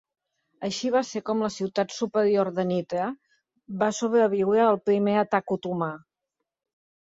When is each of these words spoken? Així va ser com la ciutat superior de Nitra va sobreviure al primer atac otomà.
Així 0.67 0.89
va 0.95 1.01
ser 1.09 1.21
com 1.29 1.43
la 1.45 1.49
ciutat 1.55 1.93
superior 1.97 2.49
de 2.61 2.67
Nitra 2.71 3.11
va 3.85 3.93
sobreviure 4.01 4.67
al 4.73 4.83
primer 4.91 5.17
atac 5.27 5.59
otomà. 5.61 5.95